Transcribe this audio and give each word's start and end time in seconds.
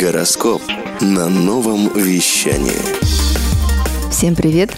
Гороскоп 0.00 0.60
на 1.00 1.28
новом 1.28 1.88
вещании. 1.94 2.72
Всем 4.10 4.34
привет! 4.34 4.76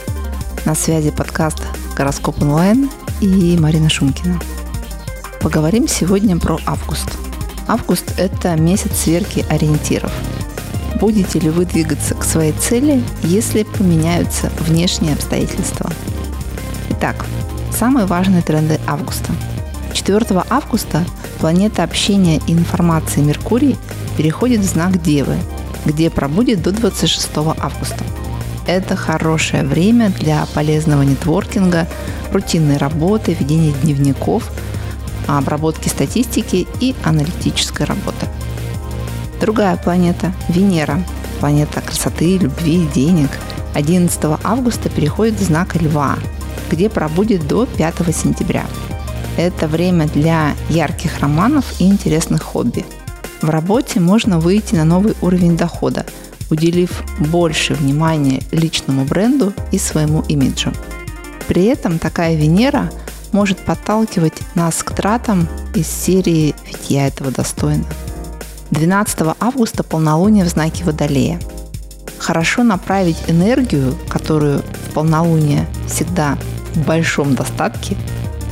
На 0.66 0.74
связи 0.74 1.10
подкаст 1.10 1.62
«Гороскоп 1.96 2.42
онлайн» 2.42 2.90
и 3.22 3.56
Марина 3.58 3.88
Шумкина. 3.88 4.38
Поговорим 5.40 5.88
сегодня 5.88 6.38
про 6.38 6.58
август. 6.66 7.08
Август– 7.66 8.12
это 8.18 8.56
месяц 8.56 8.94
сверки 8.94 9.46
ориентиров. 9.48 10.12
Будете 11.00 11.38
ли 11.38 11.48
вы 11.48 11.64
двигаться 11.64 12.14
к 12.14 12.22
своей 12.22 12.52
цели, 12.52 13.02
если 13.22 13.62
поменяются 13.62 14.52
внешние 14.58 15.14
обстоятельства? 15.14 15.90
Итак, 16.90 17.24
самые 17.72 18.04
важные 18.04 18.42
тренды 18.42 18.78
августа. 18.86 19.32
4 20.06 20.44
августа 20.50 21.04
планета 21.40 21.82
общения 21.82 22.40
и 22.46 22.52
информации 22.52 23.20
Меркурий 23.22 23.76
переходит 24.16 24.60
в 24.60 24.64
знак 24.64 25.02
Девы, 25.02 25.36
где 25.84 26.10
пробудет 26.10 26.62
до 26.62 26.70
26 26.70 27.28
августа. 27.36 28.04
Это 28.68 28.94
хорошее 28.94 29.64
время 29.64 30.10
для 30.10 30.46
полезного 30.54 31.02
нетворкинга, 31.02 31.88
рутинной 32.32 32.76
работы, 32.76 33.34
ведения 33.34 33.72
дневников, 33.82 34.48
обработки 35.26 35.88
статистики 35.88 36.68
и 36.80 36.94
аналитической 37.02 37.84
работы. 37.84 38.26
Другая 39.40 39.76
планета– 39.76 40.32
Венера, 40.48 41.02
планета 41.40 41.80
красоты, 41.80 42.38
любви, 42.38 42.88
денег, 42.94 43.30
11 43.74 44.20
августа 44.44 44.88
переходит 44.88 45.34
в 45.40 45.42
знак 45.42 45.74
Льва, 45.74 46.16
где 46.70 46.88
пробудет 46.88 47.48
до 47.48 47.66
5 47.66 48.14
сентября. 48.14 48.66
Это 49.36 49.68
время 49.68 50.06
для 50.06 50.54
ярких 50.68 51.20
романов 51.20 51.80
и 51.80 51.84
интересных 51.84 52.42
хобби– 52.42 52.84
в 53.42 53.50
работе 53.50 54.00
можно 54.00 54.38
выйти 54.38 54.74
на 54.74 54.84
новый 54.84 55.14
уровень 55.20 55.56
дохода, 55.56 56.06
уделив 56.50 57.02
больше 57.18 57.74
внимания 57.74 58.42
личному 58.50 59.04
бренду 59.04 59.52
и 59.72 59.78
своему 59.78 60.22
имиджу. 60.22 60.72
При 61.46 61.64
этом 61.66 61.98
такая 61.98 62.34
Венера 62.34 62.90
может 63.32 63.58
подталкивать 63.58 64.38
нас 64.54 64.82
к 64.82 64.92
тратам 64.92 65.48
из 65.74 65.86
серии 65.86 66.54
«Ведь 66.66 66.90
я 66.90 67.06
этого 67.06 67.30
достойна». 67.30 67.84
12 68.70 69.36
августа 69.38 69.84
полнолуние 69.84 70.44
в 70.44 70.48
знаке 70.48 70.84
Водолея. 70.84 71.38
Хорошо 72.18 72.62
направить 72.62 73.18
энергию, 73.28 73.94
которую 74.08 74.62
в 74.62 74.94
полнолуние 74.94 75.68
всегда 75.86 76.38
в 76.74 76.84
большом 76.84 77.34
достатке, 77.34 77.96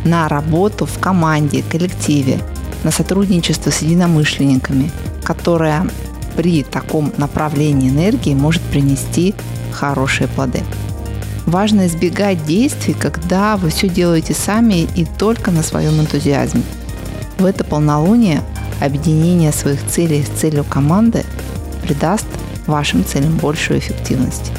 на 0.05 0.29
работу 0.29 0.87
в 0.87 0.99
команде, 0.99 1.63
коллективе– 1.63 2.41
на 2.85 2.91
сотрудничество 2.91 3.71
с 3.71 3.83
единомышленниками, 3.83 4.93
которое 5.25 5.89
при 6.37 6.63
таком 6.63 7.13
направлении 7.17 7.89
энергии 7.89 8.35
может 8.35 8.63
принести 8.63 9.35
хорошие 9.73 10.29
плоды. 10.29 10.63
Важно 11.47 11.87
избегать 11.87 12.45
действий, 12.45 12.95
когда 12.95 13.57
вы 13.57 13.71
все 13.71 13.89
делаете 13.89 14.35
сами 14.35 14.87
и 14.95 15.05
только 15.05 15.51
на 15.51 15.63
своем 15.63 16.01
энтузиазме. 16.01 16.63
В 17.39 17.45
это 17.45 17.65
полнолуние 17.65 18.43
объединение 18.81 19.53
своих 19.53 19.85
целей 19.87 20.25
с 20.25 20.41
целью 20.41 20.65
команды 20.65 21.25
придаст 21.83 22.27
вашим 22.67 23.05
целям 23.05 23.37
большую 23.37 23.79
эффективность. 23.79 24.53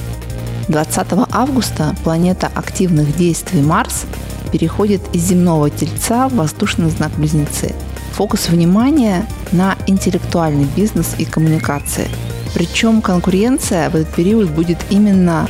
20 0.67 1.07
августа 1.31 1.95
планета 2.03 2.51
активных 2.53 3.15
действий 3.15 3.61
Марс 3.61 4.05
переходит 4.51 5.01
из 5.13 5.23
земного 5.23 5.69
тельца 5.69 6.29
в 6.29 6.35
воздушный 6.35 6.89
знак 6.89 7.11
Близнецы– 7.17 7.75
фокус 8.15 8.47
внимания 8.47 9.27
на 9.51 9.75
интеллектуальный 9.87 10.67
бизнес 10.75 11.15
и 11.17 11.25
коммуникации. 11.25 12.07
Причем 12.53 13.01
конкуренция 13.01 13.89
в 13.89 13.95
этот 13.95 14.15
период 14.15 14.49
будет 14.49 14.77
именно 14.89 15.49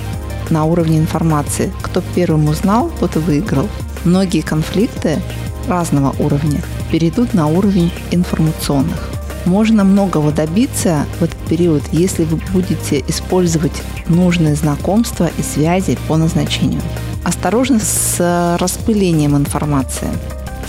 на 0.50 0.66
уровне 0.66 0.98
информации. 0.98 1.72
Кто 1.84 2.02
первым 2.16 2.50
узнал, 2.50 2.92
тот 3.00 3.16
и 3.18 3.20
выиграл. 3.20 3.70
Многие 4.04 4.42
конфликты 4.42 5.20
разного 5.68 6.16
уровня 6.18 6.62
перейдут 6.92 7.36
на 7.36 7.48
уровень 7.48 7.92
информационных. 8.10 9.12
Можно 9.46 9.84
многого 9.84 10.32
добиться 10.32 11.06
в 11.20 11.24
этот 11.24 11.38
период, 11.48 11.84
если 11.92 12.24
вы 12.24 12.38
будете 12.52 13.04
использовать 13.08 13.84
нужные 14.08 14.56
знакомства 14.56 15.30
и 15.38 15.44
связи 15.44 16.00
по 16.08 16.18
назначению. 16.18 16.82
Осторожно 17.26 17.80
с 17.80 18.58
распылением 18.60 19.36
информации 19.36 20.08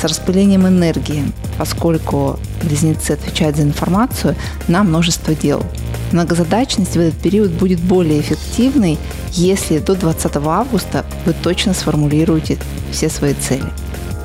с 0.00 0.04
распылением 0.04 0.66
энергии, 0.66 1.24
поскольку 1.58 2.38
близнецы 2.62 3.12
отвечают 3.12 3.56
за 3.56 3.62
информацию 3.62 4.36
на 4.68 4.84
множество 4.84 5.34
дел. 5.34 5.62
Многозадачность 6.12 6.96
в 6.96 7.00
этот 7.00 7.18
период 7.20 7.50
будет 7.52 7.80
более 7.80 8.20
эффективной, 8.20 8.98
если 9.32 9.78
до 9.78 9.94
20 9.94 10.36
августа 10.36 11.04
вы 11.24 11.32
точно 11.32 11.74
сформулируете 11.74 12.58
все 12.92 13.08
свои 13.08 13.34
цели. 13.34 13.72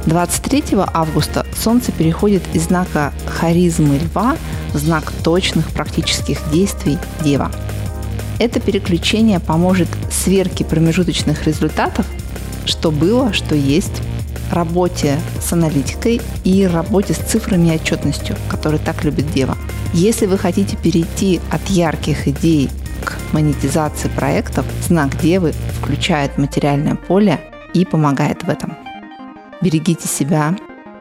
23 0.06 0.64
августа 0.94 1.46
Солнце 1.56 1.92
переходит 1.92 2.44
из 2.54 2.64
знака 2.64 3.14
харизмы 3.26 3.98
льва 3.98 4.36
в 4.74 4.78
знак 4.78 5.12
точных 5.24 5.68
практических 5.68 6.40
действий 6.52 6.98
Дева. 7.24 7.52
Это 8.40 8.60
переключение 8.60 9.40
поможет 9.40 9.88
сверке 10.12 10.66
промежуточных 10.66 11.46
результатов, 11.46 12.08
что 12.66 12.92
было, 12.92 13.34
что 13.34 13.56
есть, 13.56 14.02
работе 14.52 15.20
с 15.42 15.54
аналитикой 15.54 16.22
и 16.44 16.66
работе 16.66 17.14
с 17.14 17.18
цифрами 17.18 17.70
и 17.70 17.76
отчетностью, 17.76 18.36
которые 18.50 18.80
так 18.80 19.04
любит 19.04 19.32
Дева. 19.32 19.58
Если 19.94 20.26
вы 20.26 20.38
хотите 20.38 20.78
перейти 20.78 21.40
от 21.50 21.66
ярких 21.70 22.28
идей 22.28 22.70
к 23.04 23.18
монетизации 23.34 24.10
проектов, 24.10 24.66
знак 24.88 25.18
Девы 25.22 25.54
включает 25.80 26.38
материальное 26.38 26.96
поле 26.96 27.40
и 27.74 27.86
помогает 27.86 28.44
в 28.44 28.50
этом. 28.50 28.76
Берегите 29.62 30.08
себя, 30.08 30.56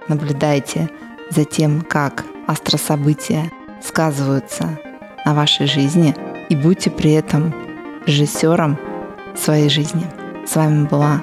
наблюдайте 0.09 0.89
за 1.31 1.45
тем, 1.45 1.83
как 1.83 2.25
астрособытия 2.47 3.51
сказываются 3.83 4.79
на 5.25 5.35
вашей 5.35 5.67
жизни 5.67 6.15
и 6.49 6.57
будьте 6.57 6.91
при 6.91 7.13
этом 7.13 7.55
режиссером 8.07 8.79
своей 9.37 9.69
жизни. 9.69 10.05
С 10.47 10.57
вами 10.57 10.87
была 10.87 11.23